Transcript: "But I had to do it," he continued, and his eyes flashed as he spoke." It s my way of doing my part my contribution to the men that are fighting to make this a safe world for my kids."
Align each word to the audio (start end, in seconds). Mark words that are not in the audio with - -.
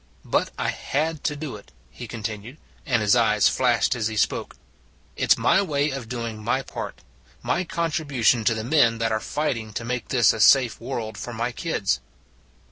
"But 0.35 0.49
I 0.57 0.69
had 0.69 1.23
to 1.25 1.35
do 1.35 1.55
it," 1.57 1.71
he 1.91 2.07
continued, 2.07 2.57
and 2.87 3.03
his 3.03 3.15
eyes 3.15 3.47
flashed 3.47 3.93
as 3.93 4.07
he 4.07 4.17
spoke." 4.17 4.55
It 5.15 5.33
s 5.33 5.37
my 5.37 5.61
way 5.61 5.91
of 5.91 6.09
doing 6.09 6.43
my 6.43 6.63
part 6.63 7.01
my 7.43 7.63
contribution 7.65 8.43
to 8.45 8.55
the 8.55 8.63
men 8.63 8.97
that 8.97 9.11
are 9.11 9.19
fighting 9.19 9.73
to 9.73 9.85
make 9.85 10.07
this 10.07 10.33
a 10.33 10.39
safe 10.39 10.81
world 10.81 11.19
for 11.19 11.33
my 11.33 11.51
kids." 11.51 11.99